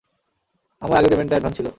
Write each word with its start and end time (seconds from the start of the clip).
আমার 0.81 0.97
আগের 0.97 1.11
পেমেন্টটা 1.11 1.37
এডভান্স 1.37 1.55
ছিল। 1.57 1.67